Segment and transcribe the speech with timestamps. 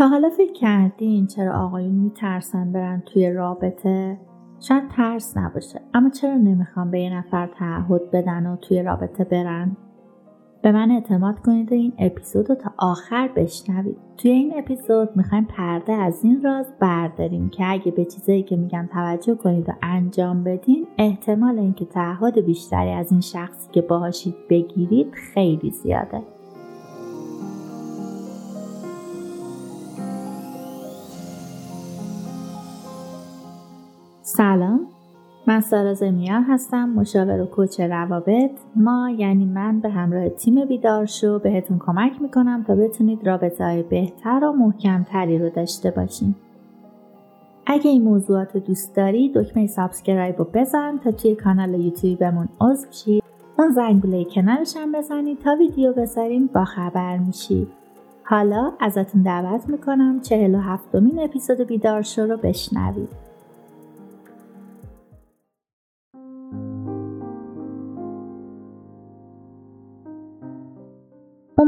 [0.00, 4.18] تا حالا فکر کردین چرا آقایون میترسن برن توی رابطه؟
[4.60, 9.76] شاید ترس نباشه اما چرا نمی‌خوان به یه نفر تعهد بدن و توی رابطه برن؟
[10.62, 15.44] به من اعتماد کنید و این اپیزود رو تا آخر بشنوید توی این اپیزود می‌خوایم
[15.44, 20.44] پرده از این راز برداریم که اگه به چیزایی که میگم توجه کنید و انجام
[20.44, 26.22] بدین احتمال اینکه تعهد بیشتری از این شخصی که باهاشید بگیرید خیلی زیاده
[34.40, 34.80] سلام.
[35.46, 38.50] من سارا زمیان هستم مشاور و coach روابط.
[38.76, 43.82] ما یعنی من به همراه تیم بیدار شو بهتون کمک می‌کنم تا بتونید رابطه های
[43.82, 46.34] بهتر و محکمتری رو داشته باشین.
[47.66, 53.24] اگه این موضوعات دوست داری دکمه subscribe رو بزن تا توی کانال یوتیوبمون عضو شید
[53.58, 57.68] اون زنگوله کنارش هم بزنید تا ویدیو بذاریم با خبر میشید
[58.24, 63.29] حالا ازتون دعوت می‌کنم 47 مین اپیزود بیدار شو رو بشنوید.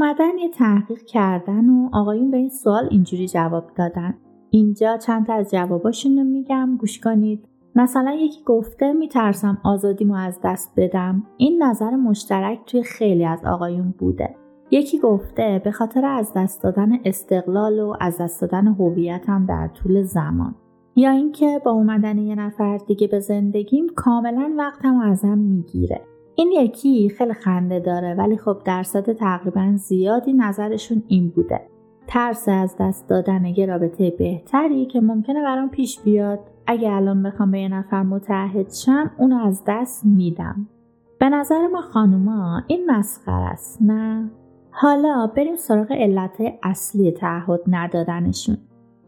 [0.02, 4.14] اومدن یه تحقیق کردن و آقایون به این سوال اینجوری جواب دادن.
[4.50, 7.48] اینجا چند تا از جواباشون رو میگم گوش کنید.
[7.74, 11.22] مثلا یکی گفته میترسم آزادیمو از دست بدم.
[11.36, 14.34] این نظر مشترک توی خیلی از آقایون بوده.
[14.70, 20.02] یکی گفته به خاطر از دست دادن استقلال و از دست دادن هویتم در طول
[20.02, 20.54] زمان.
[20.96, 26.00] یا اینکه با اومدن یه نفر دیگه به زندگیم کاملا وقتم ازم می‌گیره.
[26.34, 31.60] این یکی خیلی خنده داره ولی خب درصد تقریبا زیادی نظرشون این بوده.
[32.06, 36.40] ترس از دست دادن یه رابطه بهتری که ممکنه برام پیش بیاد.
[36.66, 40.68] اگه الان بخوام به یه نفر متحد شم اونو از دست میدم.
[41.18, 44.30] به نظر ما خانوما این مسخره است نه؟
[44.70, 48.56] حالا بریم سراغ علت اصلی تعهد ندادنشون.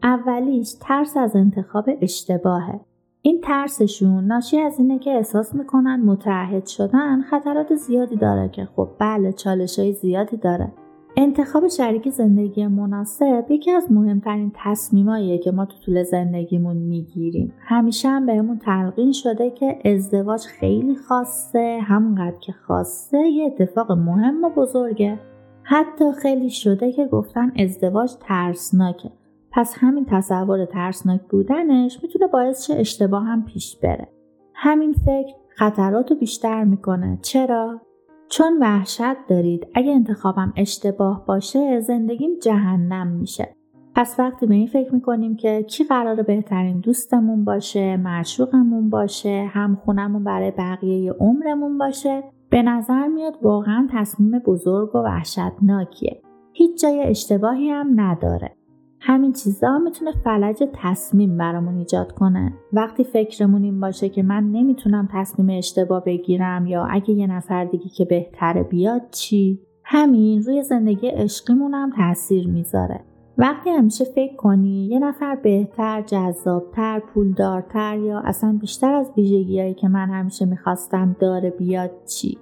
[0.03, 2.79] اولیش ترس از انتخاب اشتباهه.
[3.25, 8.89] این ترسشون ناشی از اینه که احساس می‌کنن متعهد شدن خطرات زیادی داره که خب
[8.99, 10.71] بله چالش های زیادی داره.
[11.17, 17.53] انتخاب شریک زندگی مناسب یکی از مهمترین تصمیماییه که ما تو طول زندگیمون می‌گیریم.
[17.59, 24.43] همیشه هم بهمون تلقین شده که ازدواج خیلی خاصه همونقدر که خاصه یه اتفاق مهم
[24.43, 25.19] و بزرگه.
[25.63, 29.11] حتی خیلی شده که گفتن ازدواج ترسناکه.
[29.55, 34.07] پس همین تصور ترسناک بودنش می‌تونه باعث شه اشتباه هم پیش بره.
[34.53, 37.19] همین فکر خطرات رو بیشتر می‌کنه.
[37.21, 37.81] چرا؟
[38.29, 43.55] چون وحشت دارید اگه انتخابم اشتباه باشه زندگیم جهنم میشه.
[43.95, 49.75] پس وقتی به این فکر می‌کنیم که کی قرار بهترین دوستمون باشه، معشوقمون باشه، هم
[49.85, 56.21] خونمون برای بقیه عمرمون باشه، به نظر میاد واقعا تصمیم بزرگ و وحشتناکیه.
[56.53, 58.51] هیچ جای اشتباهی هم نداره.
[58.99, 62.53] همین چیزا می‌تونه فلج تصمیم برامون ایجاد کنه.
[62.73, 67.89] وقتی فکرمون این باشه که من نمی‌تونم تصمیم اشتباه بگیرم یا اگه یه نفر دیگه
[67.89, 72.99] که بهتره بیاد چی؟ همین روی زندگی عشقیمون هم تاثیر می‌ذاره.
[73.37, 79.87] وقتی همیشه فکر کنی یه نفر بهتر، جذابتر، پولدارتر یا اصلا بیشتر از ویژگیهایی که
[79.87, 82.37] من همیشه می‌خواستم داره بیاد چی؟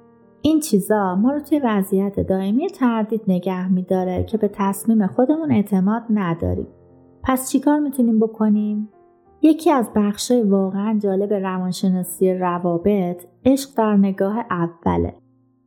[0.46, 6.04] این چیزا ما رو توی وضعیت دائمی تردید نگه میداره که به تصمیم خودمون اعتماد
[6.10, 6.68] نداریم.
[7.24, 8.90] پس چیکار می‌تونیم بکنیم؟
[9.42, 15.16] یکی از بخشای واقعا جالب روانشناسی روابط عشق در نگاه اوله.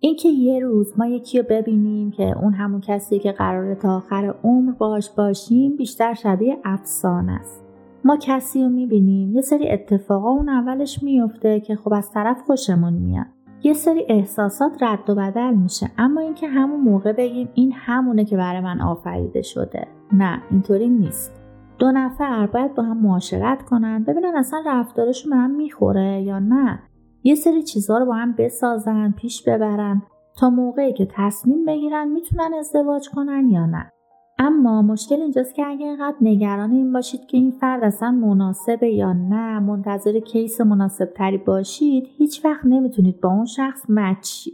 [0.00, 4.34] اینکه یه روز ما یکی رو ببینیم که اون همون کسی که قراره تا آخر
[4.44, 7.64] عمر باش باشیم بیشتر شبیه افسانه است.
[8.04, 12.92] ما کسی رو می‌بینیم یه سری اتفاقا اون اولش میفته که خب از طرف خوشمون
[12.92, 13.35] میاد.
[13.66, 15.90] یه سری احساسات رد و بدل میشه.
[15.98, 19.86] اما اینکه همون موقع بگیم این همونه که برای من آفریده شده.
[20.12, 21.32] نه اینطوری نیست.
[21.78, 26.78] دو نفر باید با هم معاشرت کنن ببینن اصلا رفتارشون به هم می‌خوره یا نه.
[27.22, 30.02] یه سری چیزها رو با هم بسازن پیش ببرن.
[30.38, 33.92] تا موقعی که تصمیم بگیرن می‌تونن ازدواج کنن یا نه.
[34.38, 39.12] اما مشکل اینجاست که اگر اینقدر نگران این باشید که این فرد اصلا مناسبه یا
[39.12, 44.48] نه منتظر کیس مناسب تری باشید هیچ وقت نمی‌تونید با اون شخص مچ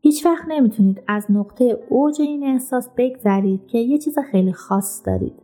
[0.00, 5.34] هیچ وقت نمی‌تونید از نقطه اوج این احساس بگذرید که یه چیز خیلی خاص دارید.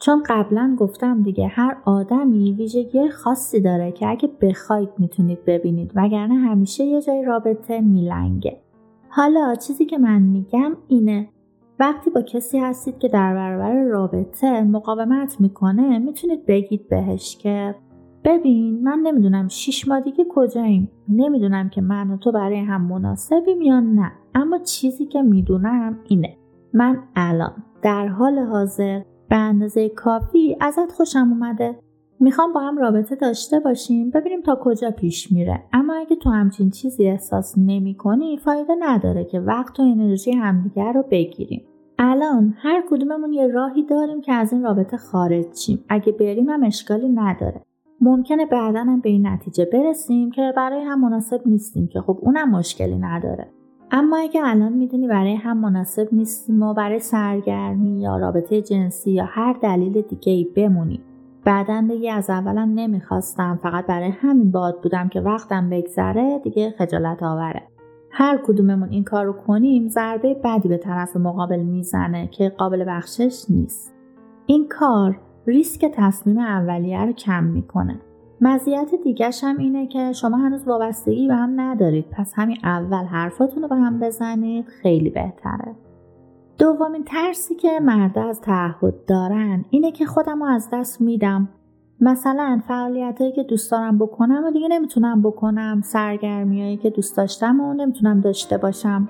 [0.00, 6.34] چون قبلا گفتم دیگه هر آدمی ویژگی خاصی داره که اگه بخواید می‌تونید ببینید وگرنه
[6.34, 8.60] همیشه یه جای رابطه میلنگه.
[9.08, 11.28] حالا چیزی که من میگم اینه
[11.80, 17.74] وقتی با کسی هستید که در برابر رابطه مقاومت می‌کنه می‌تونید بگید بهش که
[18.24, 20.90] ببین من نمی‌دونم شیش ماه دیگه کجاییم.
[21.08, 24.12] نمی‌دونم که من و تو برای هم مناسبیم یا نه.
[24.34, 26.36] اما چیزی که می‌دونم اینه.
[26.74, 27.52] من الان
[27.82, 31.78] در حال حاضر به اندازه کافی ازت خوشم اومده.
[32.20, 35.62] می‌خوام با هم رابطه داشته باشیم ببینیم تا کجا پیش میره.
[35.72, 40.92] اما اگه تو همچین چیزی احساس نمی کنی فایده نداره که وقت و انرژی همدیگر
[40.92, 41.62] رو بگیریم.
[41.98, 45.84] الان هر کدوممون یه راهی داریم که از این رابطه خارج شیم.
[45.88, 47.60] اگه بریم هم اشکالی نداره.
[48.00, 52.50] ممکنه بعدا هم به این نتیجه برسیم که برای هم مناسب نیستیم که خب اونم
[52.50, 53.48] مشکلی نداره.
[53.90, 59.24] اما اگه الان می‌دونی برای هم مناسب نیستیم و برای سرگرمی یا رابطه جنسی یا
[59.24, 61.00] هر دلیل دیگه ای بمونیم
[61.44, 67.22] بعدا بگی از اولم نمی‌خواستم فقط برای همین باد بودم که وقتم بگذره دیگه خجالت
[67.22, 67.62] آوره.
[68.10, 73.44] هر کدوممون این کار رو کنیم ضربه بدی به طرف مقابل می‌زنه که قابل بخشش
[73.50, 73.94] نیست.
[74.46, 78.00] این کار ریسک تصمیم اولیه رو کم می‌کنه.
[78.40, 82.06] مزیت دیگرش هم اینه که شما هنوز وابستگی به هم ندارید.
[82.10, 85.74] پس همین اول حرفاتون رو به هم بزنید خیلی بهتره.
[86.58, 91.48] دومین ترسی که مردا از تعهد دارن اینه که خودم رو از دست میدم.
[92.00, 97.74] مثلا فعالیتهایی که دوست دارم بکنم و دیگه نمی‌تونم بکنم سرگرمیهایی که دوست داشتم و
[97.74, 99.08] نمی‌تونم داشته باشم.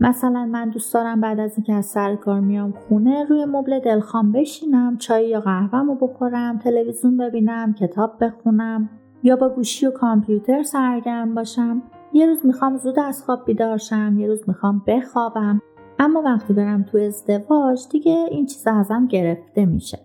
[0.00, 4.32] مثلا من دوست دارم بعد از اینکه از سر کار میام خونه روی مبل دلخوام
[4.32, 8.88] بشینم چای یا قهوهمو بخورم تلویزیون ببینم کتاب بخونم
[9.22, 11.82] یا با گوشی و کامپیوتر سرگرم باشم.
[12.12, 15.62] یه روز می‌خوام زود از خواب بیدار شم یه روز می‌خوام بخوابم.
[16.02, 19.98] اما وقتی برم تو ازدواج دیگه این چیز ازم گرفته میشه.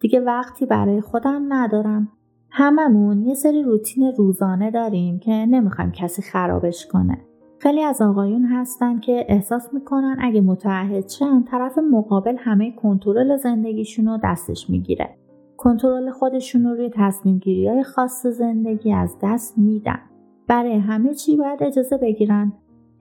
[0.00, 2.08] دیگه وقتی برای خودم ندارم.
[2.50, 7.18] هممون یه سری روتین روزانه داریم که نمی‌خوایم کسی خرابش کنه.
[7.58, 14.06] خیلی از آقایون هستن که احساس می‌کنن اگه متعهد شن طرف مقابل همه کنترل زندگیشون
[14.06, 15.16] رو دستش می‌گیره.
[15.56, 20.00] کنترل خودشون رو روی تصمیم گیری های خاص زندگی از دست میدن.
[20.48, 22.52] برای همه چی باید اجازه بگیرن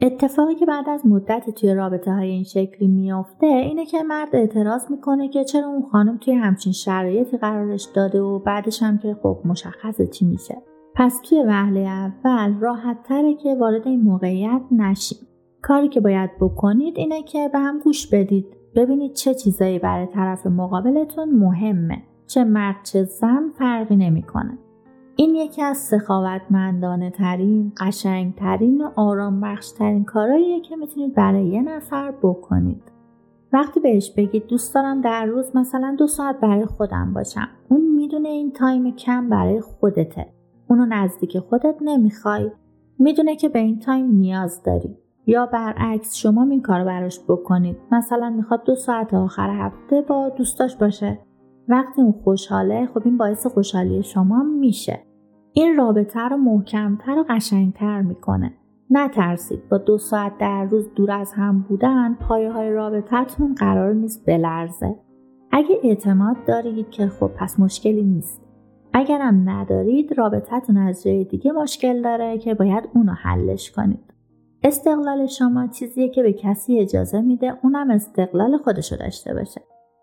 [0.04, 4.92] اتفاقی که بعد از مدت توی رابطه های این شکلی میافته اینه که مرد اعتراض
[4.92, 9.38] می‌کنه که چرا اون خانم توی همچین شرایطی قرارش داده و بعدش هم که خب
[9.46, 10.58] مشخصه چی میشه.
[10.96, 15.18] پس توی وهله اول راحت تره که وارد این موقعیت نشیم.
[15.62, 18.46] کاری که باید بکنید اینه که به هم گوش بدید.
[18.76, 22.04] ببینید چه چیزایی برای طرف مقابلتون مهمه.
[22.28, 24.58] چه مرد چه زن فرقی نمی‌کنه.
[25.22, 31.46] این یکی از سخاوتمندانه ترین، قشنگ ترین و آرام بخش ترین کارهاییه که می‌تونید برای
[31.46, 32.92] یه نفر بکنید.
[33.54, 37.48] وقتی بهش بگید دوست دارم در روز مثلا دو ساعت برای خودم باشم.
[37.70, 40.28] اون می‌دونه این time کم برای خودته.
[40.70, 42.52] اونو نزدیک خودت نمی‌خوای.
[43.00, 44.98] می‌دونه که به این time نیاز داری.
[45.26, 47.78] یا برعکس شما این کار براش بکنید.
[47.92, 51.20] مثلا می‌خواد دو ساعت آخر هفته با دوستاش باشه.
[51.68, 55.00] وقتی اون خوشحاله خب این باعث خوشحالی شما میشه
[55.54, 58.54] این رابطه رو محکمتر و قشنگتر می‌کنه.
[58.90, 64.26] نترسید با دو ساعت در روز دور از هم بودن پایه های رابطتون قرار نیست
[64.26, 64.96] بلرزه.
[65.52, 68.42] اگه اعتماد دارید که خب پس مشکلی نیست.
[68.94, 74.14] اگرم ندارید رابطتون از جای دیگه مشکل داره که باید اونو حلش کنید.
[74.64, 79.62] استقلال شما چیزیه که به کسی اجازه میده اونم استقلال خودشو داشته باشه.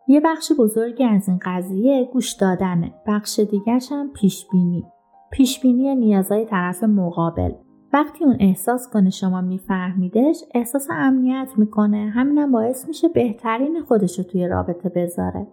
[0.09, 4.85] یه بخش بزرگی از این قضیه گوش دادنه بخش دیگرش هم پیش بینی
[5.31, 7.53] پیش بینی نیازهای طرف مقابل.
[7.93, 12.13] وقتی اون احساس کنه شما میفهمیدش احساس امنیت می‌کنه.
[12.15, 15.47] همینم باعث میشه بهترین خودش رو توی رابطه بذاره.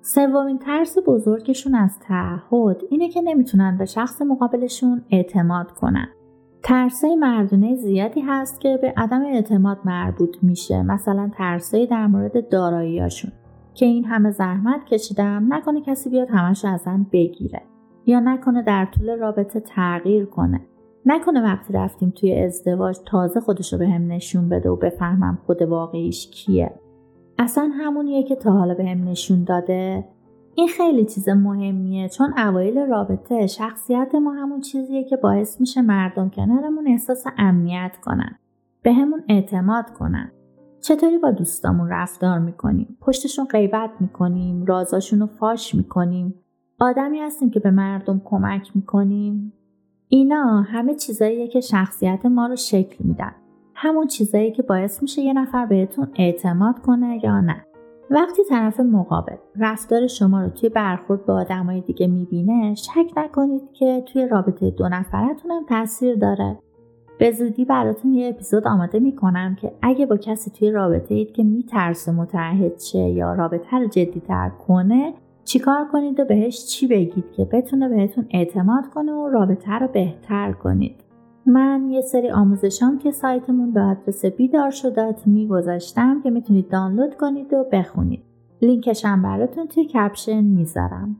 [0.00, 6.08] سومین ترس بزرگشون از تعهد اینه که نمی‌تونن به شخص مقابلشون اعتماد کنن.
[6.62, 13.32] ترسه مردونه زیادی هست که به عدم اعتماد مربوط میشه مثلا ترسه در مورد داراییاشون
[13.74, 17.62] که این همه زحمت کشیدم نکنه کسی بیاد همش ازم بگیره.
[18.06, 20.60] یا نکنه در طول رابطه تغییر کنه.
[21.06, 26.30] نکنه وقتی رفتیم توی ازدواج تازه خودشو به هم نشون بده و بفهمم خود واقعیش
[26.30, 26.74] کیه.
[27.38, 30.04] اصلا همونیه که تا حالا به هم نشون داده.
[30.54, 36.30] این خیلی چیز مهمیه چون اوایل رابطه شخصیت ما همون چیزیه که باعث میشه مردم
[36.30, 38.38] کنارمون احساس امنیت کنن
[38.82, 40.32] به همون اعتماد کنن.
[40.80, 46.34] چطوری با دوستامون رفتار می‌کنیم؟ پشتشون غیبت می‌کنیم رازاشون رو فاش می‌کنیم.
[46.80, 49.52] آدمی هستیم که به مردم کمک می‌کنیم.
[50.08, 53.34] اینا همه چیزاییه که شخصیت ما رو شکل میدن.
[53.74, 57.64] همون چیزایی که باعث میشه یه نفر بهتون اعتماد کنه یا نه.
[58.10, 64.04] وقتی طرف مقابل رفتار شما رو توی برخورد با آدمای دیگه می‌بینه شک نکنید که
[64.12, 66.58] توی رابطه دو نفرتون هم تاثیر داره.
[67.18, 71.42] به زودی براتون یه اپیزود آماده می‌کنم که اگه با کسی توی رابطه اید که
[71.44, 77.44] میترسه متعهد شه یا رابطه رو جدیتر کنه چیکار کنید و بهش چی بگید که
[77.44, 81.04] بتونه بهتون اعتماد کنه و رابطه رو بهتر کنید؟
[81.46, 87.52] من یه سری آموزشام که سایتمون به آدرس بیدار شدات میگذاشتم که می‌تونید دانلود کنید
[87.52, 88.22] و بخونید.
[88.62, 91.16] لینکشم براتون توی کپشن می‌ذارم.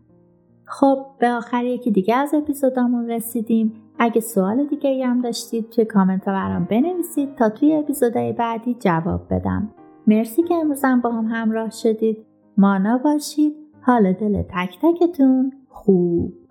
[0.65, 3.73] خب به آخر یکی دیگه از اپیزودامون رسیدیم.
[3.99, 9.69] اگه سوال دیگه هم داشتید توی کامنت برام بنویسید تا توی اپیزودهای بعدی جواب بدم.
[10.07, 12.19] مرسی که امروزم با هم همراه شدید.
[12.57, 16.42] مانا باشید حال دل تک تکتون خوب.